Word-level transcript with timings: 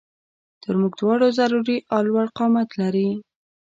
تر 0.61 0.73
مونږ 0.79 0.93
دواړو 0.99 1.27
ضروري 1.39 1.77
او 1.93 2.01
لوړ 2.09 2.27
قامت 2.37 2.69
لري 2.81 3.09